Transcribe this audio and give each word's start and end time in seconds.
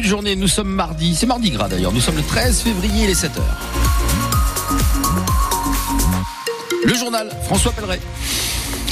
de 0.00 0.06
journée, 0.06 0.36
nous 0.36 0.48
sommes 0.48 0.68
mardi, 0.68 1.14
c'est 1.14 1.26
mardi 1.26 1.50
gras 1.50 1.68
d'ailleurs, 1.68 1.92
nous 1.92 2.00
sommes 2.00 2.16
le 2.16 2.22
13 2.22 2.60
février, 2.60 3.06
les 3.06 3.14
7h. 3.14 3.40
Le 6.84 6.94
journal, 6.94 7.30
François 7.44 7.72
Pelleret. 7.72 8.00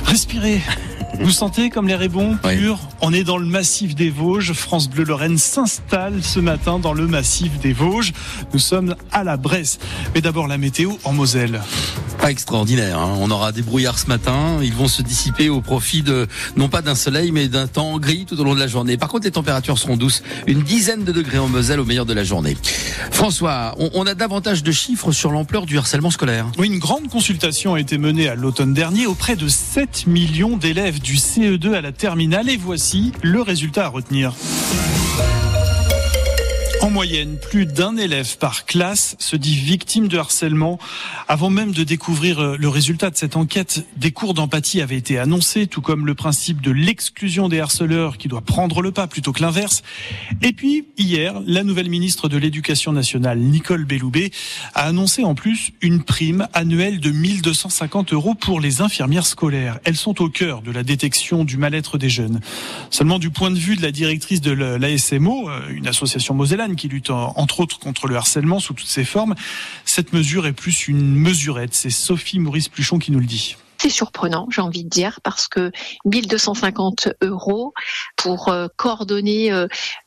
Respirez. 0.07 0.61
Vous 1.21 1.31
sentez 1.31 1.71
comme 1.71 1.89
l'air 1.89 2.03
est 2.03 2.09
bon, 2.09 2.37
pur 2.37 2.79
On 3.01 3.13
est 3.13 3.25
dans 3.25 3.39
le 3.39 3.47
massif 3.47 3.95
des 3.95 4.11
Vosges. 4.11 4.53
France 4.53 4.89
Bleu 4.89 5.05
Lorraine 5.05 5.39
s'installe 5.39 6.23
ce 6.23 6.41
matin 6.41 6.79
dans 6.79 6.93
le 6.93 7.07
massif 7.07 7.59
des 7.61 7.73
Vosges. 7.73 8.13
Nous 8.53 8.59
sommes 8.59 8.97
à 9.13 9.25
la 9.25 9.37
Bresse. 9.37 9.79
Mais 10.15 10.21
d'abord 10.21 10.49
la 10.49 10.59
météo 10.59 10.93
en 11.05 11.13
Moselle. 11.13 11.61
Pas 12.19 12.31
extraordinaire. 12.31 12.99
Hein. 12.99 13.17
On 13.21 13.31
aura 13.31 13.53
des 13.53 13.63
brouillards 13.63 13.99
ce 13.99 14.07
matin. 14.07 14.59
Ils 14.63 14.73
vont 14.73 14.89
se 14.89 15.03
dissiper 15.03 15.49
au 15.49 15.61
profit 15.61 16.03
de 16.03 16.27
non 16.57 16.69
pas 16.69 16.83
d'un 16.83 16.95
soleil, 16.95 17.33
mais 17.33 17.49
d'un 17.49 17.67
temps 17.67 17.99
gris 17.99 18.25
tout 18.27 18.39
au 18.41 18.45
long 18.45 18.55
de 18.55 18.61
la 18.61 18.67
journée. 18.67 18.97
Par 18.97 19.09
contre, 19.09 19.25
les 19.25 19.31
températures 19.31 19.79
seront 19.79 19.97
douces. 19.97 20.23
Une 20.47 20.63
dizaine 20.63 21.05
de 21.05 21.13
degrés 21.13 21.39
en 21.39 21.49
Moselle 21.49 21.81
au 21.81 21.85
meilleur 21.85 22.07
de 22.07 22.15
la 22.15 22.25
journée. 22.25 22.57
François, 23.11 23.75
on, 23.79 24.07
a 24.07 24.15
davantage 24.15 24.63
de 24.63 24.73
chiffres 24.73 25.13
sur 25.13 25.31
l'ampleur 25.31 25.67
du 25.67 25.79
harcèlement 25.79 26.11
scolaire. 26.11 26.47
Oui, 26.59 26.69
une 26.69 26.79
grande 26.79 27.09
consultation 27.09 27.75
a 27.75 27.81
été 27.81 27.99
menée 27.99 28.29
à 28.29 28.35
l'automne 28.35 28.75
dernier 28.75 29.07
auprès 29.07 29.37
de 29.37 29.49
7 29.49 30.07
millions 30.07 30.57
d'élèves 30.57 31.01
du 31.05 31.17
CE2 31.17 31.75
à 31.75 31.83
la 31.83 31.93
terminale 31.93 32.49
et 32.49 32.57
voici 32.57 33.13
le 33.23 33.43
résultat 33.43 33.85
à 33.85 33.89
retenir. 33.89 34.33
En 36.95 36.99
moyenne, 36.99 37.39
plus 37.39 37.67
d'un 37.67 37.97
élève 37.97 38.39
par 38.39 38.67
classe 38.67 39.17
se 39.19 39.35
dit 39.35 39.57
victime 39.57 40.07
de 40.07 40.17
harcèlement. 40.17 40.79
Avant 41.27 41.51
même 41.51 41.73
de 41.73 41.83
découvrir 41.83 42.39
euh, 42.39 42.57
le 42.57 42.69
résultat 42.69 43.11
de 43.11 43.17
cette 43.17 43.37
enquête, 43.37 43.85
des 43.97 44.13
cours 44.13 44.33
d'empathie 44.33 44.81
avaient 44.81 44.97
été 44.97 45.19
annoncés, 45.19 45.67
tout 45.67 45.81
comme 45.81 46.07
le 46.07 46.15
principe 46.15 46.61
de 46.61 46.71
l'exclusion 46.71 47.49
des 47.49 47.59
harceleurs 47.59 48.17
qui 48.17 48.29
doit 48.29 48.43
prendre 48.43 48.81
le 48.81 48.93
pas 48.93 49.09
plutôt 49.09 49.33
que 49.33 49.43
l'inverse. 49.43 49.83
Et 50.41 50.53
puis, 50.53 50.87
hier, 50.97 51.43
la 51.45 51.65
nouvelle 51.65 51.89
ministre 51.89 52.29
de 52.29 52.37
l'Éducation 52.37 52.93
nationale, 52.93 53.41
Nicole 53.41 53.85
Belloubet, 53.87 54.31
a 54.75 54.83
annoncé 54.83 55.25
en 55.25 55.35
plus 55.35 55.73
une 55.81 56.05
prime 56.05 56.47
annuelle 56.53 57.01
de 57.01 57.11
1250 57.11 58.13
euros 58.13 58.37
pour 58.37 58.61
les 58.61 58.83
infirmières 58.83 59.27
scolaires. 59.27 59.81
Elles 59.83 59.97
sont 59.97 60.23
au 60.23 60.29
cœur 60.29 60.63
de 60.63 60.71
la 60.71 60.85
détection 60.85 61.45
du 61.45 61.57
mal-être 61.57 61.99
des 61.99 62.09
jeunes. 62.09 62.39
Seulement 62.91 63.19
du 63.19 63.31
point 63.31 63.51
de 63.51 63.59
vue 63.59 63.75
de 63.75 63.83
la 63.83 63.91
directrice 63.91 64.41
de 64.41 64.53
l'ASMO, 64.53 65.51
euh, 65.51 65.61
une 65.71 65.89
association 65.89 66.35
mosellane, 66.35 66.77
qui 66.77 66.84
lutte 66.89 67.11
entre 67.11 67.61
autres 67.61 67.79
contre 67.79 68.07
le 68.07 68.17
harcèlement 68.17 68.61
sous 68.61 68.75
toutes 68.75 68.87
ses 68.87 69.05
formes. 69.05 69.35
Cette 69.85 70.13
mesure 70.13 70.47
est 70.47 70.53
plus 70.53 70.89
une 70.89 71.15
mesurette. 71.15 71.75
C'est 71.75 71.91
Sophie 71.91 72.39
Maurice 72.39 72.69
Pluchon 72.69 72.99
qui 72.99 73.13
nous 73.13 73.21
le 73.21 73.27
dit 73.27 73.57
c'est 73.85 73.91
surprenant, 73.91 74.47
j'ai 74.51 74.63
envie 74.63 74.83
de 74.85 74.89
dire, 74.89 75.21
parce 75.23 75.47
que 75.47 75.71
1250 76.07 77.09
euros 77.21 77.75
pour 78.17 78.49
euh, 78.49 78.67
coordonner 78.77 79.53
euh, 79.53 79.67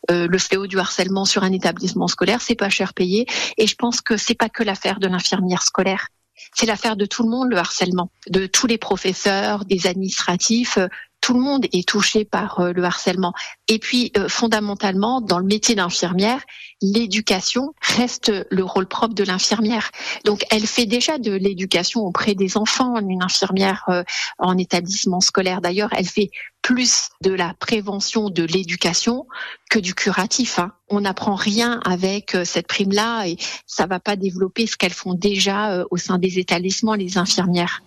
euh, 0.09 0.27
le 0.27 0.37
fléau 0.39 0.65
du 0.65 0.79
harcèlement 0.79 1.25
sur 1.25 1.43
un 1.43 1.51
établissement 1.51 2.07
scolaire, 2.07 2.41
c'est 2.41 2.55
pas 2.55 2.69
cher 2.69 2.95
payé. 2.95 3.27
Et 3.57 3.67
je 3.67 3.75
pense 3.75 4.01
que 4.01 4.17
c'est 4.17 4.33
pas 4.33 4.49
que 4.49 4.63
l'affaire 4.63 4.99
de 4.99 5.07
l'infirmière 5.07 5.61
scolaire. 5.61 6.07
C'est 6.55 6.65
l'affaire 6.65 6.95
de 6.95 7.05
tout 7.05 7.21
le 7.21 7.29
monde, 7.29 7.49
le 7.51 7.57
harcèlement, 7.57 8.09
de 8.29 8.47
tous 8.47 8.65
les 8.65 8.79
professeurs, 8.79 9.63
des 9.65 9.85
administratifs, 9.85 10.79
tout 11.27 11.33
le 11.33 11.41
monde 11.41 11.65
est 11.73 11.85
touché 11.85 12.23
par 12.23 12.61
euh, 12.61 12.71
le 12.71 12.85
harcèlement. 12.85 13.33
Et 13.67 13.79
puis, 13.79 14.13
euh, 14.15 14.29
fondamentalement, 14.29 15.19
dans 15.19 15.39
le 15.39 15.45
métier 15.45 15.75
d'infirmière, 15.75 16.41
l'éducation 16.81 17.73
reste 17.81 18.31
le 18.49 18.63
rôle 18.63 18.87
propre 18.87 19.13
de 19.13 19.25
l'infirmière. 19.25 19.91
Donc, 20.23 20.45
elle 20.51 20.65
fait 20.65 20.85
déjà 20.85 21.17
de 21.17 21.33
l'éducation 21.33 22.05
auprès 22.05 22.33
des 22.33 22.55
enfants, 22.55 22.97
une 23.01 23.21
infirmière 23.21 23.83
euh, 23.89 24.05
en 24.39 24.57
établissement 24.57 25.19
scolaire. 25.19 25.59
D'ailleurs, 25.59 25.89
elle 25.97 26.07
fait 26.07 26.29
plus 26.61 27.09
de 27.21 27.33
la 27.33 27.53
prévention, 27.59 28.29
de 28.29 28.43
l'éducation 28.43 29.27
que 29.69 29.79
du 29.79 29.93
curatif. 29.93 30.59
Hein. 30.59 30.71
On 30.87 31.01
n'apprend 31.01 31.35
rien 31.35 31.81
avec 31.83 32.37
cette 32.45 32.67
prime-là 32.67 33.25
et 33.27 33.35
ça 33.65 33.85
va 33.85 33.99
pas 33.99 34.15
développer 34.15 34.65
ce 34.65 34.77
qu'elles 34.77 34.93
font 34.93 35.13
déjà 35.13 35.85
au 35.91 35.97
sein 35.97 36.19
des 36.19 36.39
établissements, 36.39 36.93
les 36.93 37.17
infirmières. 37.17 37.81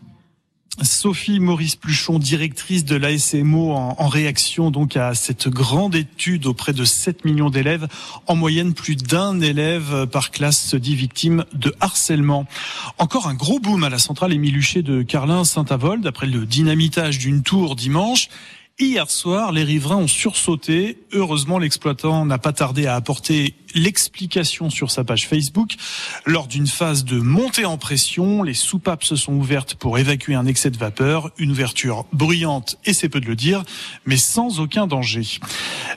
Sophie 0.82 1.40
Maurice 1.40 1.76
Pluchon, 1.76 2.18
directrice 2.18 2.84
de 2.84 2.96
l'ASMO, 2.96 3.72
en, 3.72 4.08
réaction 4.08 4.70
donc 4.70 4.96
à 4.96 5.14
cette 5.14 5.48
grande 5.48 5.94
étude 5.94 6.46
auprès 6.46 6.72
de 6.72 6.84
7 6.84 7.24
millions 7.24 7.50
d'élèves. 7.50 7.86
En 8.26 8.34
moyenne, 8.34 8.72
plus 8.72 8.96
d'un 8.96 9.40
élève 9.40 10.06
par 10.06 10.30
classe 10.30 10.68
se 10.68 10.76
dit 10.76 10.94
victime 10.94 11.44
de 11.52 11.74
harcèlement. 11.80 12.46
Encore 12.98 13.26
un 13.26 13.34
gros 13.34 13.58
boom 13.58 13.84
à 13.84 13.90
la 13.90 13.98
centrale 13.98 14.32
Émile 14.32 14.60
de 14.82 15.02
Carlin-Saint-Avold 15.02 16.06
après 16.06 16.26
le 16.26 16.46
dynamitage 16.46 17.18
d'une 17.18 17.42
tour 17.42 17.76
dimanche. 17.76 18.28
Hier 18.78 19.10
soir, 19.10 19.52
les 19.52 19.62
riverains 19.62 19.96
ont 19.96 20.08
sursauté. 20.08 20.96
Heureusement, 21.12 21.58
l'exploitant 21.58 22.24
n'a 22.24 22.38
pas 22.38 22.54
tardé 22.54 22.86
à 22.86 22.94
apporter 22.94 23.54
l'explication 23.74 24.70
sur 24.70 24.90
sa 24.90 25.04
page 25.04 25.28
Facebook. 25.28 25.74
Lors 26.26 26.46
d'une 26.46 26.66
phase 26.66 27.04
de 27.04 27.18
montée 27.18 27.64
en 27.64 27.78
pression, 27.78 28.42
les 28.42 28.54
soupapes 28.54 29.04
se 29.04 29.16
sont 29.16 29.34
ouvertes 29.34 29.74
pour 29.74 29.98
évacuer 29.98 30.34
un 30.34 30.46
excès 30.46 30.70
de 30.70 30.78
vapeur, 30.78 31.30
une 31.38 31.50
ouverture 31.50 32.06
bruyante 32.12 32.78
et 32.84 32.92
c'est 32.92 33.08
peu 33.08 33.20
de 33.20 33.26
le 33.26 33.36
dire, 33.36 33.62
mais 34.06 34.16
sans 34.16 34.60
aucun 34.60 34.86
danger. 34.86 35.40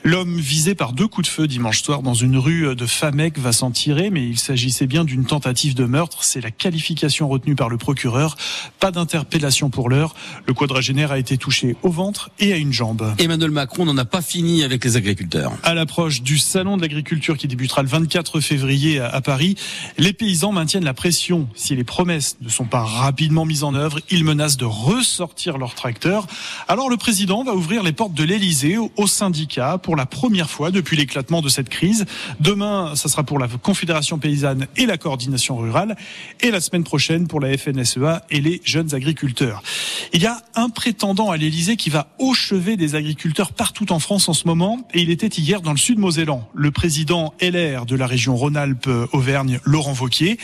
L'homme 0.02 0.38
visé 0.38 0.74
par 0.74 0.92
deux 0.92 1.08
coups 1.08 1.28
de 1.28 1.32
feu 1.32 1.46
dimanche 1.46 1.82
soir 1.82 2.02
dans 2.02 2.14
une 2.14 2.36
rue 2.36 2.74
de 2.74 2.86
Famec 2.86 3.38
va 3.38 3.52
s'en 3.52 3.70
tirer, 3.70 4.10
mais 4.10 4.26
il 4.26 4.38
s'agissait 4.38 4.86
bien 4.86 5.04
d'une 5.04 5.24
tentative 5.24 5.74
de 5.74 5.84
meurtre. 5.84 6.24
C'est 6.24 6.40
la 6.40 6.50
qualification 6.50 7.28
retenue 7.28 7.54
par 7.54 7.68
le 7.68 7.78
procureur. 7.78 8.36
Pas 8.80 8.90
d'interpellation 8.90 9.70
pour 9.70 9.88
l'heure. 9.88 10.14
Le 10.46 10.54
quadragénaire 10.54 11.12
a 11.12 11.18
été 11.18 11.38
touché 11.38 11.76
au 11.82 11.90
ventre 11.90 12.30
et 12.38 12.52
à 12.52 12.56
une 12.56 12.72
jambe. 12.72 13.14
Emmanuel 13.18 13.50
Macron 13.50 13.84
n'en 13.84 13.96
a 13.96 14.04
pas 14.04 14.22
fini 14.22 14.62
avec 14.62 14.84
les 14.84 14.96
agriculteurs. 14.96 15.52
À 15.62 15.74
l'approche 15.74 16.22
du 16.22 16.38
salon 16.38 16.76
de 16.76 16.82
l'agriculture 16.82 17.36
qui 17.36 17.48
débute 17.48 17.63
débutera 17.64 17.82
le 17.82 17.88
24 17.88 18.40
février 18.40 19.00
à 19.00 19.22
Paris. 19.22 19.54
Les 19.96 20.12
paysans 20.12 20.52
maintiennent 20.52 20.84
la 20.84 20.92
pression. 20.92 21.48
Si 21.54 21.74
les 21.74 21.82
promesses 21.82 22.36
ne 22.42 22.50
sont 22.50 22.66
pas 22.66 22.84
rapidement 22.84 23.46
mises 23.46 23.64
en 23.64 23.74
œuvre, 23.74 24.00
ils 24.10 24.22
menacent 24.22 24.58
de 24.58 24.66
ressortir 24.66 25.56
leurs 25.56 25.74
tracteurs. 25.74 26.26
Alors 26.68 26.90
le 26.90 26.98
président 26.98 27.42
va 27.42 27.54
ouvrir 27.54 27.82
les 27.82 27.92
portes 27.92 28.12
de 28.12 28.22
l'Elysée 28.22 28.76
aux 28.76 29.06
syndicats 29.06 29.78
pour 29.78 29.96
la 29.96 30.04
première 30.04 30.50
fois 30.50 30.70
depuis 30.70 30.98
l'éclatement 30.98 31.40
de 31.40 31.48
cette 31.48 31.70
crise. 31.70 32.04
Demain, 32.38 32.96
ça 32.96 33.08
sera 33.08 33.22
pour 33.22 33.38
la 33.38 33.48
Confédération 33.48 34.18
paysanne 34.18 34.66
et 34.76 34.84
la 34.84 34.98
coordination 34.98 35.56
rurale. 35.56 35.96
Et 36.42 36.50
la 36.50 36.60
semaine 36.60 36.84
prochaine 36.84 37.28
pour 37.28 37.40
la 37.40 37.56
FNSEA 37.56 38.26
et 38.28 38.42
les 38.42 38.60
jeunes 38.66 38.94
agriculteurs. 38.94 39.62
Il 40.12 40.20
y 40.20 40.26
a 40.26 40.42
un 40.54 40.68
prétendant 40.68 41.30
à 41.30 41.38
l'Elysée 41.38 41.76
qui 41.76 41.88
va 41.88 42.08
au 42.18 42.34
chevet 42.34 42.76
des 42.76 42.94
agriculteurs 42.94 43.52
partout 43.52 43.90
en 43.90 44.00
France 44.00 44.28
en 44.28 44.34
ce 44.34 44.46
moment. 44.46 44.86
Et 44.92 45.00
il 45.00 45.08
était 45.08 45.28
hier 45.28 45.62
dans 45.62 45.72
le 45.72 45.78
sud 45.78 45.98
Mosellan. 45.98 46.46
Le 46.52 46.70
président 46.70 47.32
de 47.54 47.94
la 47.94 48.08
région 48.08 48.34
Rhône-Alpes-Auvergne, 48.34 49.60
Laurent 49.64 49.92
Vauquier. 49.92 50.38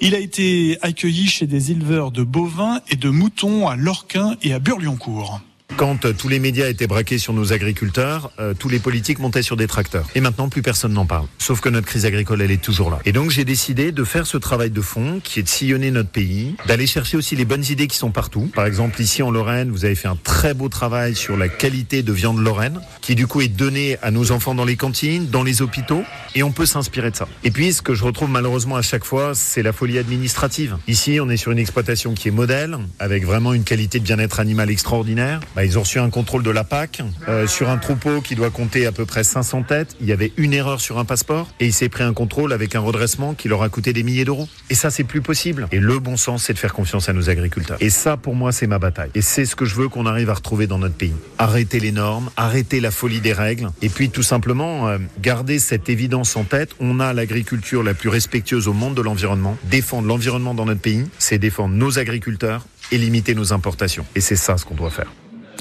Il 0.00 0.14
a 0.14 0.18
été 0.18 0.76
accueilli 0.82 1.26
chez 1.26 1.46
des 1.46 1.70
éleveurs 1.70 2.10
de 2.10 2.22
bovins 2.22 2.80
et 2.90 2.96
de 2.96 3.08
moutons 3.08 3.66
à 3.66 3.76
Lorquin 3.76 4.36
et 4.42 4.52
à 4.52 4.58
Burlioncourt. 4.58 5.40
Quand 5.76 6.04
euh, 6.04 6.12
tous 6.12 6.28
les 6.28 6.38
médias 6.38 6.68
étaient 6.68 6.86
braqués 6.86 7.18
sur 7.18 7.32
nos 7.32 7.52
agriculteurs, 7.52 8.30
euh, 8.38 8.54
tous 8.54 8.68
les 8.68 8.78
politiques 8.78 9.18
montaient 9.18 9.42
sur 9.42 9.56
des 9.56 9.66
tracteurs. 9.66 10.06
Et 10.14 10.20
maintenant, 10.20 10.48
plus 10.48 10.62
personne 10.62 10.92
n'en 10.92 11.06
parle. 11.06 11.26
Sauf 11.38 11.60
que 11.60 11.68
notre 11.68 11.86
crise 11.86 12.04
agricole, 12.04 12.42
elle 12.42 12.50
est 12.50 12.62
toujours 12.62 12.90
là. 12.90 12.98
Et 13.04 13.12
donc, 13.12 13.30
j'ai 13.30 13.44
décidé 13.44 13.92
de 13.92 14.04
faire 14.04 14.26
ce 14.26 14.36
travail 14.36 14.70
de 14.70 14.80
fond, 14.80 15.20
qui 15.22 15.40
est 15.40 15.42
de 15.42 15.48
sillonner 15.48 15.90
notre 15.90 16.10
pays, 16.10 16.56
d'aller 16.66 16.86
chercher 16.86 17.16
aussi 17.16 17.36
les 17.36 17.44
bonnes 17.44 17.64
idées 17.64 17.86
qui 17.86 17.96
sont 17.96 18.10
partout. 18.10 18.50
Par 18.54 18.66
exemple, 18.66 19.00
ici 19.00 19.22
en 19.22 19.30
Lorraine, 19.30 19.70
vous 19.70 19.84
avez 19.84 19.94
fait 19.94 20.08
un 20.08 20.16
très 20.16 20.54
beau 20.54 20.68
travail 20.68 21.14
sur 21.14 21.36
la 21.36 21.48
qualité 21.48 22.02
de 22.02 22.12
viande 22.12 22.38
lorraine, 22.38 22.80
qui 23.00 23.14
du 23.14 23.26
coup 23.26 23.40
est 23.40 23.48
donnée 23.48 23.96
à 24.02 24.10
nos 24.10 24.32
enfants 24.32 24.54
dans 24.54 24.64
les 24.64 24.76
cantines, 24.76 25.28
dans 25.28 25.42
les 25.42 25.62
hôpitaux, 25.62 26.02
et 26.34 26.42
on 26.42 26.52
peut 26.52 26.66
s'inspirer 26.66 27.10
de 27.10 27.16
ça. 27.16 27.28
Et 27.44 27.50
puis, 27.50 27.72
ce 27.72 27.82
que 27.82 27.94
je 27.94 28.04
retrouve 28.04 28.30
malheureusement 28.30 28.76
à 28.76 28.82
chaque 28.82 29.04
fois, 29.04 29.34
c'est 29.34 29.62
la 29.62 29.72
folie 29.72 29.98
administrative. 29.98 30.76
Ici, 30.88 31.18
on 31.20 31.28
est 31.28 31.36
sur 31.36 31.52
une 31.52 31.58
exploitation 31.58 32.14
qui 32.14 32.28
est 32.28 32.32
modèle, 32.32 32.76
avec 32.98 33.24
vraiment 33.24 33.54
une 33.54 33.64
qualité 33.64 33.98
de 33.98 34.04
bien-être 34.04 34.40
animal 34.40 34.70
extraordinaire. 34.70 35.40
Ils 35.64 35.78
ont 35.78 35.82
reçu 35.82 35.98
un 35.98 36.10
contrôle 36.10 36.42
de 36.42 36.50
la 36.50 36.64
PAC 36.64 37.02
euh, 37.28 37.46
sur 37.46 37.68
un 37.68 37.78
troupeau 37.78 38.20
qui 38.20 38.34
doit 38.34 38.50
compter 38.50 38.86
à 38.86 38.92
peu 38.92 39.06
près 39.06 39.24
500 39.24 39.62
têtes. 39.62 39.96
Il 40.00 40.06
y 40.06 40.12
avait 40.12 40.32
une 40.36 40.52
erreur 40.52 40.80
sur 40.80 40.98
un 40.98 41.04
passeport 41.04 41.48
et 41.60 41.66
il 41.66 41.72
s'est 41.72 41.88
pris 41.88 42.04
un 42.04 42.12
contrôle 42.12 42.52
avec 42.52 42.74
un 42.74 42.80
redressement 42.80 43.34
qui 43.34 43.48
leur 43.48 43.62
a 43.62 43.68
coûté 43.68 43.92
des 43.92 44.02
milliers 44.02 44.24
d'euros. 44.24 44.48
Et 44.68 44.74
ça, 44.74 44.90
c'est 44.90 45.04
plus 45.04 45.20
possible. 45.20 45.68
Et 45.72 45.78
le 45.78 45.98
bon 45.98 46.16
sens, 46.16 46.44
c'est 46.44 46.52
de 46.52 46.58
faire 46.58 46.72
confiance 46.72 47.08
à 47.08 47.12
nos 47.12 47.30
agriculteurs. 47.30 47.76
Et 47.80 47.90
ça, 47.90 48.16
pour 48.16 48.34
moi, 48.34 48.52
c'est 48.52 48.66
ma 48.66 48.78
bataille. 48.78 49.10
Et 49.14 49.22
c'est 49.22 49.44
ce 49.44 49.56
que 49.56 49.64
je 49.64 49.74
veux 49.74 49.88
qu'on 49.88 50.06
arrive 50.06 50.30
à 50.30 50.34
retrouver 50.34 50.66
dans 50.66 50.78
notre 50.78 50.94
pays. 50.94 51.14
Arrêter 51.38 51.80
les 51.80 51.92
normes, 51.92 52.30
arrêter 52.36 52.80
la 52.80 52.90
folie 52.90 53.20
des 53.20 53.32
règles, 53.32 53.70
et 53.82 53.88
puis 53.88 54.10
tout 54.10 54.22
simplement 54.22 54.88
euh, 54.88 54.98
garder 55.20 55.58
cette 55.58 55.88
évidence 55.88 56.36
en 56.36 56.44
tête. 56.44 56.70
On 56.80 57.00
a 57.00 57.12
l'agriculture 57.12 57.82
la 57.82 57.94
plus 57.94 58.08
respectueuse 58.08 58.68
au 58.68 58.72
monde 58.72 58.94
de 58.94 59.02
l'environnement. 59.02 59.56
Défendre 59.64 60.08
l'environnement 60.08 60.54
dans 60.54 60.64
notre 60.64 60.80
pays, 60.80 61.06
c'est 61.18 61.38
défendre 61.38 61.74
nos 61.74 61.98
agriculteurs 61.98 62.66
et 62.92 62.98
limiter 62.98 63.34
nos 63.34 63.52
importations. 63.52 64.04
Et 64.14 64.20
c'est 64.20 64.36
ça 64.36 64.56
ce 64.56 64.64
qu'on 64.64 64.74
doit 64.74 64.90
faire. 64.90 65.10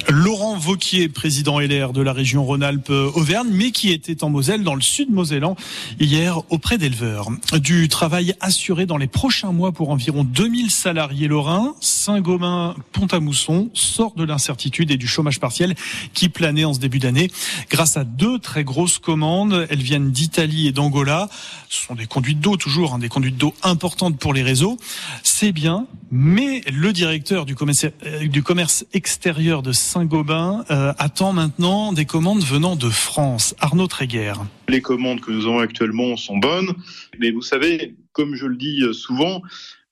Laurent 0.07 0.28
Vauquier, 0.59 1.07
président 1.09 1.59
LR 1.59 1.93
de 1.93 2.01
la 2.01 2.11
région 2.11 2.43
Rhône-Alpes-Auvergne, 2.43 3.47
mais 3.51 3.71
qui 3.71 3.91
était 3.91 4.23
en 4.23 4.29
Moselle, 4.29 4.63
dans 4.63 4.75
le 4.75 4.81
sud 4.81 5.09
Mosellan, 5.09 5.55
hier 5.99 6.41
auprès 6.49 6.77
d'éleveurs. 6.77 7.29
Du 7.61 7.87
travail 7.87 8.35
assuré 8.41 8.85
dans 8.85 8.97
les 8.97 9.07
prochains 9.07 9.53
mois 9.53 9.71
pour 9.71 9.89
environ 9.89 10.23
2000 10.23 10.69
salariés 10.69 11.27
lorrains. 11.27 11.75
Saint-Gobain, 11.79 12.75
Pont-à-Mousson 12.91 13.69
sort 13.73 14.13
de 14.15 14.23
l'incertitude 14.23 14.91
et 14.91 14.97
du 14.97 15.07
chômage 15.07 15.39
partiel 15.39 15.75
qui 16.13 16.29
planait 16.29 16.65
en 16.65 16.73
ce 16.73 16.79
début 16.79 16.99
d'année 16.99 17.31
grâce 17.69 17.95
à 17.95 18.03
deux 18.03 18.37
très 18.37 18.63
grosses 18.63 18.99
commandes. 18.99 19.65
Elles 19.69 19.81
viennent 19.81 20.11
d'Italie 20.11 20.67
et 20.67 20.71
d'Angola. 20.71 21.29
Ce 21.69 21.85
sont 21.87 21.95
des 21.95 22.07
conduites 22.07 22.39
d'eau 22.41 22.57
toujours, 22.57 22.93
hein, 22.93 22.99
des 22.99 23.09
conduites 23.09 23.37
d'eau 23.37 23.53
importantes 23.63 24.17
pour 24.17 24.33
les 24.33 24.43
réseaux. 24.43 24.77
C'est 25.23 25.51
bien, 25.51 25.87
mais 26.11 26.61
le 26.71 26.91
directeur 26.91 27.45
du 27.45 27.55
commerce, 27.55 27.85
euh, 28.05 28.27
du 28.27 28.43
commerce 28.43 28.85
extérieur 28.93 29.61
de 29.61 29.71
Saint-Gobain 29.71 30.48
euh, 30.71 30.93
attend 30.97 31.33
maintenant 31.33 31.93
des 31.93 32.05
commandes 32.05 32.43
venant 32.43 32.75
de 32.75 32.89
France. 32.89 33.55
Arnaud 33.59 33.87
Tréguer. 33.87 34.33
Les 34.67 34.81
commandes 34.81 35.21
que 35.21 35.31
nous 35.31 35.45
avons 35.45 35.59
actuellement 35.59 36.15
sont 36.17 36.37
bonnes, 36.37 36.73
mais 37.19 37.31
vous 37.31 37.41
savez, 37.41 37.95
comme 38.11 38.35
je 38.35 38.45
le 38.45 38.55
dis 38.55 38.81
euh, 38.81 38.93
souvent, 38.93 39.41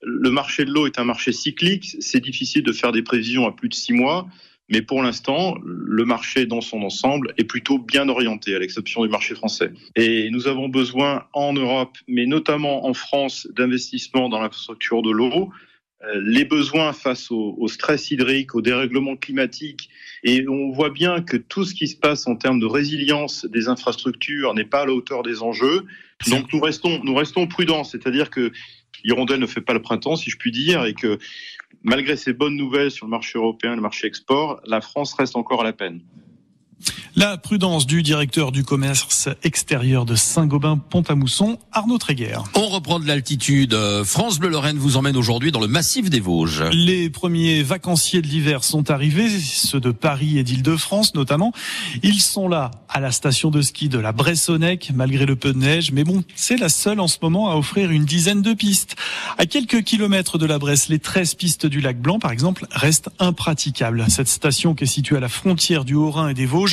le 0.01 0.29
marché 0.29 0.65
de 0.65 0.71
l'eau 0.71 0.85
est 0.85 0.99
un 0.99 1.03
marché 1.03 1.31
cyclique. 1.31 1.97
C'est 1.99 2.19
difficile 2.19 2.63
de 2.63 2.71
faire 2.71 2.91
des 2.91 3.01
prévisions 3.01 3.47
à 3.47 3.51
plus 3.51 3.69
de 3.69 3.73
six 3.73 3.93
mois. 3.93 4.27
Mais 4.69 4.81
pour 4.81 5.01
l'instant, 5.01 5.57
le 5.63 6.03
marché 6.03 6.45
dans 6.45 6.59
son 6.61 6.81
ensemble 6.81 7.33
est 7.37 7.45
plutôt 7.45 7.79
bien 7.79 8.09
orienté, 8.09 8.53
à 8.53 8.59
l'exception 8.59 9.01
du 9.03 9.09
marché 9.09 9.33
français. 9.33 9.71
Et 9.95 10.29
nous 10.29 10.47
avons 10.47 10.67
besoin 10.67 11.23
en 11.33 11.53
Europe, 11.53 11.97
mais 12.07 12.25
notamment 12.25 12.85
en 12.85 12.93
France, 12.93 13.47
d'investissements 13.55 14.27
dans 14.27 14.41
l'infrastructure 14.41 15.01
de 15.01 15.11
l'eau. 15.11 15.51
Euh, 16.03 16.21
les 16.23 16.45
besoins 16.45 16.93
face 16.93 17.31
au, 17.31 17.55
au, 17.57 17.67
stress 17.67 18.11
hydrique, 18.11 18.53
au 18.53 18.61
dérèglement 18.61 19.15
climatique, 19.15 19.89
et 20.23 20.47
on 20.47 20.71
voit 20.71 20.91
bien 20.91 21.23
que 21.23 21.37
tout 21.37 21.65
ce 21.65 21.73
qui 21.73 21.87
se 21.87 21.95
passe 21.95 22.27
en 22.27 22.35
termes 22.35 22.59
de 22.59 22.67
résilience 22.67 23.45
des 23.45 23.67
infrastructures 23.67 24.53
n'est 24.53 24.63
pas 24.63 24.81
à 24.81 24.85
la 24.85 24.93
hauteur 24.93 25.23
des 25.23 25.41
enjeux. 25.41 25.85
Donc 26.29 26.53
nous 26.53 26.59
restons, 26.59 27.03
nous 27.03 27.15
restons 27.15 27.47
prudents, 27.47 27.83
c'est-à-dire 27.83 28.29
que 28.29 28.51
l'hirondelle 29.03 29.39
ne 29.39 29.47
fait 29.47 29.61
pas 29.61 29.73
le 29.73 29.81
printemps, 29.81 30.15
si 30.15 30.29
je 30.29 30.37
puis 30.37 30.51
dire, 30.51 30.85
et 30.85 30.93
que 30.93 31.17
malgré 31.81 32.15
ces 32.15 32.33
bonnes 32.33 32.55
nouvelles 32.55 32.91
sur 32.91 33.07
le 33.07 33.11
marché 33.11 33.39
européen, 33.39 33.75
le 33.75 33.81
marché 33.81 34.05
export, 34.05 34.61
la 34.65 34.81
France 34.81 35.13
reste 35.15 35.35
encore 35.35 35.61
à 35.61 35.63
la 35.63 35.73
peine. 35.73 36.01
La 37.15 37.37
prudence 37.37 37.87
du 37.87 38.03
directeur 38.03 38.51
du 38.51 38.63
commerce 38.63 39.27
extérieur 39.41 40.05
de 40.05 40.13
Saint-Gobain 40.13 40.77
Pont-à-Mousson, 40.77 41.57
Arnaud 41.71 41.97
Tréguer. 41.97 42.37
On 42.53 42.67
reprend 42.67 42.99
de 42.99 43.07
l'altitude. 43.07 43.75
France 44.03 44.37
Bleu 44.37 44.49
Lorraine 44.49 44.77
vous 44.77 44.97
emmène 44.97 45.17
aujourd'hui 45.17 45.51
dans 45.51 45.59
le 45.59 45.67
massif 45.67 46.11
des 46.11 46.19
Vosges. 46.19 46.63
Les 46.71 47.09
premiers 47.09 47.63
vacanciers 47.63 48.21
de 48.21 48.27
l'hiver 48.27 48.63
sont 48.63 48.91
arrivés, 48.91 49.29
ceux 49.29 49.79
de 49.79 49.89
Paris 49.89 50.37
et 50.37 50.43
d'Île-de-France 50.43 51.15
notamment. 51.15 51.53
Ils 52.03 52.21
sont 52.21 52.47
là 52.47 52.69
à 52.87 52.99
la 52.99 53.11
station 53.11 53.49
de 53.49 53.63
ski 53.63 53.89
de 53.89 53.97
la 53.97 54.11
Bressonnec 54.11 54.91
malgré 54.93 55.25
le 55.25 55.35
peu 55.35 55.53
de 55.53 55.57
neige, 55.57 55.91
mais 55.91 56.03
bon, 56.03 56.23
c'est 56.35 56.57
la 56.57 56.69
seule 56.69 56.99
en 56.99 57.07
ce 57.07 57.17
moment 57.23 57.49
à 57.49 57.55
offrir 57.55 57.89
une 57.89 58.05
dizaine 58.05 58.43
de 58.43 58.53
pistes. 58.53 58.95
À 59.39 59.47
quelques 59.47 59.83
kilomètres 59.83 60.37
de 60.37 60.45
la 60.45 60.59
Bresse, 60.59 60.87
les 60.87 60.99
13 60.99 61.33
pistes 61.33 61.65
du 61.65 61.81
lac 61.81 61.99
Blanc 61.99 62.19
par 62.19 62.31
exemple 62.31 62.67
restent 62.69 63.09
impraticables. 63.17 64.05
Cette 64.09 64.27
station 64.27 64.75
qui 64.75 64.83
est 64.83 64.87
située 64.87 65.17
à 65.17 65.19
la 65.19 65.29
frontière 65.29 65.83
du 65.83 65.95
Haut-Rhin 65.95 66.29
et 66.29 66.33
des 66.35 66.45
Vosges 66.45 66.66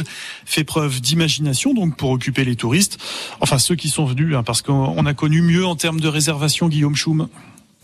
fait 0.44 0.64
preuve 0.64 1.00
d'imagination 1.00 1.74
donc 1.74 1.96
pour 1.96 2.10
occuper 2.10 2.44
les 2.44 2.56
touristes. 2.56 2.98
Enfin 3.40 3.58
ceux 3.58 3.74
qui 3.74 3.88
sont 3.88 4.04
venus, 4.04 4.34
hein, 4.36 4.42
parce 4.42 4.62
qu'on 4.62 5.06
a 5.06 5.14
connu 5.14 5.42
mieux 5.42 5.66
en 5.66 5.76
termes 5.76 6.00
de 6.00 6.08
réservation, 6.08 6.68
Guillaume 6.68 6.96
Choum. 6.96 7.28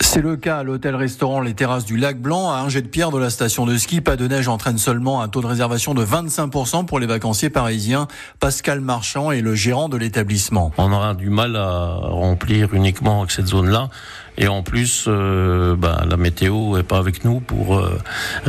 C'est 0.03 0.23
le 0.23 0.37
cas 0.37 0.59
à 0.59 0.63
l'hôtel-restaurant 0.63 1.41
Les 1.41 1.53
Terrasses 1.53 1.85
du 1.85 1.97
Lac 1.97 2.21
Blanc. 2.21 2.51
À 2.51 2.61
un 2.61 2.69
jet 2.71 2.81
de 2.81 2.89
pierre 2.89 3.11
de 3.11 3.19
la 3.19 3.29
station 3.29 3.67
de 3.67 3.77
ski, 3.77 4.01
pas 4.01 4.17
de 4.17 4.27
neige 4.27 4.49
entraîne 4.49 4.79
seulement 4.79 5.21
un 5.21 5.29
taux 5.29 5.43
de 5.43 5.47
réservation 5.47 5.93
de 5.93 6.05
25% 6.05 6.87
pour 6.87 6.99
les 6.99 7.07
vacanciers 7.07 7.51
parisiens. 7.51 8.09
Pascal 8.41 8.81
Marchand 8.81 9.31
est 9.31 9.43
le 9.43 9.55
gérant 9.55 9.89
de 9.91 9.99
l'établissement. 9.99 10.73
On 10.79 10.91
aura 10.91 11.15
du 11.15 11.29
mal 11.29 11.55
à 11.55 11.97
remplir 12.01 12.73
uniquement 12.75 13.21
avec 13.21 13.31
cette 13.31 13.49
zone-là. 13.49 13.91
Et 14.43 14.49
en 14.49 14.63
plus, 14.63 15.05
euh, 15.07 15.77
bah, 15.77 16.03
la 16.09 16.17
météo 16.17 16.79
est 16.79 16.83
pas 16.83 16.97
avec 16.97 17.27
nous 17.27 17.41
pour 17.41 17.77
euh, 17.77 18.01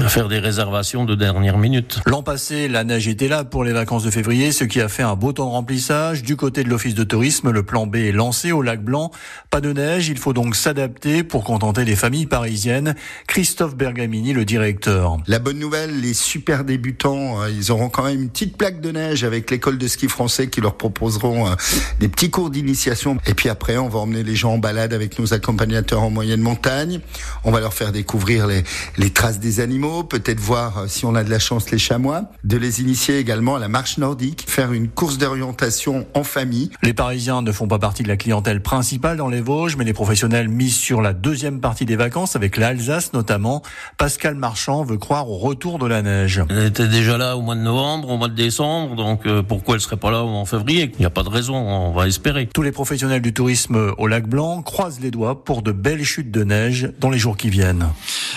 faire 0.07 0.29
des 0.29 0.39
réservations 0.39 1.03
de 1.03 1.15
dernière 1.15 1.57
minute. 1.57 1.99
L'an 2.05 2.23
passé, 2.23 2.69
la 2.69 2.85
neige 2.85 3.09
était 3.09 3.27
là 3.27 3.43
pour 3.43 3.65
les 3.65 3.73
vacances 3.73 4.05
de 4.05 4.09
février, 4.09 4.53
ce 4.53 4.63
qui 4.63 4.79
a 4.79 4.87
fait 4.87 5.03
un 5.03 5.17
beau 5.17 5.33
temps 5.33 5.47
de 5.47 5.51
remplissage. 5.51 6.23
Du 6.23 6.37
côté 6.37 6.63
de 6.63 6.69
l'office 6.69 6.95
de 6.95 7.03
tourisme, 7.03 7.51
le 7.51 7.63
plan 7.63 7.87
B 7.87 7.97
est 7.97 8.13
lancé 8.13 8.53
au 8.53 8.61
lac 8.61 8.81
Blanc. 8.81 9.11
Pas 9.49 9.59
de 9.59 9.73
neige, 9.73 10.07
il 10.07 10.17
faut 10.17 10.31
donc 10.31 10.55
s'adapter 10.55 11.23
pour 11.23 11.43
contenter 11.43 11.83
les 11.83 11.97
familles 11.97 12.25
parisiennes. 12.25 12.95
Christophe 13.27 13.75
Bergamini, 13.75 14.31
le 14.31 14.45
directeur. 14.45 15.17
La 15.27 15.39
bonne 15.39 15.59
nouvelle, 15.59 15.99
les 15.99 16.13
super 16.13 16.63
débutants, 16.63 17.45
ils 17.47 17.69
auront 17.69 17.89
quand 17.89 18.05
même 18.05 18.21
une 18.21 18.29
petite 18.29 18.55
plaque 18.55 18.79
de 18.79 18.91
neige 18.91 19.25
avec 19.25 19.51
l'école 19.51 19.77
de 19.77 19.87
ski 19.89 20.07
français 20.07 20.47
qui 20.47 20.61
leur 20.61 20.77
proposeront 20.77 21.53
des 21.99 22.07
petits 22.07 22.29
cours 22.29 22.49
d'initiation. 22.49 23.17
Et 23.27 23.33
puis 23.33 23.49
après, 23.49 23.75
on 23.75 23.89
va 23.89 23.99
emmener 23.99 24.23
les 24.23 24.37
gens 24.37 24.53
en 24.53 24.57
balade 24.57 24.93
avec 24.93 25.19
nos 25.19 25.33
accompagnateurs 25.33 25.80
en 25.91 26.09
moyenne 26.09 26.41
montagne. 26.41 26.99
On 27.43 27.51
va 27.51 27.59
leur 27.59 27.73
faire 27.73 27.91
découvrir 27.91 28.47
les, 28.47 28.63
les 28.97 29.09
traces 29.09 29.39
des 29.39 29.59
animaux, 29.59 30.03
peut-être 30.03 30.39
voir 30.39 30.77
euh, 30.77 30.85
si 30.87 31.05
on 31.05 31.15
a 31.15 31.23
de 31.23 31.29
la 31.29 31.39
chance 31.39 31.71
les 31.71 31.77
chamois, 31.77 32.23
de 32.43 32.57
les 32.57 32.81
initier 32.81 33.17
également 33.17 33.55
à 33.55 33.59
la 33.59 33.67
marche 33.67 33.97
nordique, 33.97 34.45
faire 34.47 34.73
une 34.73 34.87
course 34.87 35.17
d'orientation 35.17 36.05
en 36.13 36.23
famille. 36.23 36.69
Les 36.83 36.93
Parisiens 36.93 37.41
ne 37.41 37.51
font 37.51 37.67
pas 37.67 37.79
partie 37.79 38.03
de 38.03 38.07
la 38.07 38.17
clientèle 38.17 38.61
principale 38.61 39.17
dans 39.17 39.27
les 39.27 39.41
Vosges, 39.41 39.75
mais 39.75 39.85
les 39.85 39.93
professionnels 39.93 40.49
misent 40.49 40.77
sur 40.77 41.01
la 41.01 41.13
deuxième 41.13 41.59
partie 41.59 41.85
des 41.85 41.95
vacances 41.95 42.35
avec 42.35 42.57
l'Alsace 42.57 43.13
notamment. 43.13 43.61
Pascal 43.97 44.35
Marchand 44.35 44.83
veut 44.83 44.97
croire 44.97 45.29
au 45.29 45.37
retour 45.37 45.79
de 45.79 45.87
la 45.87 46.01
neige. 46.01 46.43
Elle 46.49 46.65
était 46.65 46.87
déjà 46.87 47.17
là 47.17 47.37
au 47.37 47.41
mois 47.41 47.55
de 47.55 47.61
novembre, 47.61 48.09
au 48.09 48.17
mois 48.17 48.29
de 48.29 48.35
décembre, 48.35 48.95
donc 48.95 49.25
euh, 49.25 49.43
pourquoi 49.43 49.75
elle 49.75 49.81
serait 49.81 49.97
pas 49.97 50.11
là 50.11 50.23
en 50.23 50.45
février? 50.45 50.91
Il 50.93 50.99
n'y 50.99 51.05
a 51.05 51.09
pas 51.09 51.23
de 51.23 51.29
raison, 51.29 51.55
on 51.55 51.91
va 51.91 52.07
espérer. 52.07 52.47
Tous 52.53 52.61
les 52.61 52.71
professionnels 52.71 53.21
du 53.21 53.33
tourisme 53.33 53.93
au 53.97 54.07
lac 54.07 54.27
Blanc 54.27 54.61
croisent 54.61 54.99
les 55.01 55.11
doigts 55.11 55.43
pour 55.43 55.60
de 55.61 55.71
belles 55.71 56.03
chutes 56.03 56.31
de 56.31 56.43
neige 56.43 56.91
dans 56.99 57.09
les 57.09 57.19
jours 57.19 57.37
qui 57.37 57.49
viennent. 57.49 57.87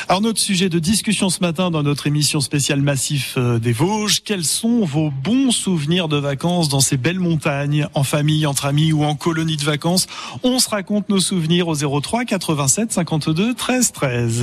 Alors 0.08 0.20
notre 0.20 0.40
sujet 0.40 0.68
de 0.68 0.78
discussion 0.78 1.30
ce 1.30 1.40
matin 1.40 1.70
dans 1.70 1.82
notre 1.82 2.06
émission 2.06 2.40
spéciale 2.40 2.80
Massif 2.80 3.34
euh, 3.36 3.58
des 3.58 3.72
Vosges, 3.72 4.22
quels 4.22 4.44
sont 4.44 4.84
vos 4.84 5.10
bons 5.10 5.50
souvenirs 5.50 6.08
de 6.08 6.16
vacances 6.16 6.68
dans 6.68 6.80
ces 6.80 6.96
belles 6.96 7.20
montagnes, 7.20 7.88
en 7.94 8.04
famille, 8.04 8.46
entre 8.46 8.66
amis 8.66 8.92
ou 8.92 9.04
en 9.04 9.14
colonie 9.14 9.56
de 9.56 9.64
vacances? 9.64 10.06
On 10.42 10.58
se 10.58 10.68
raconte 10.68 11.08
nos 11.08 11.20
souvenirs 11.20 11.68
au 11.68 11.74
03 11.74 12.24
87 12.24 12.92
52 12.92 13.54
13 13.54 13.92
13. 13.92 14.42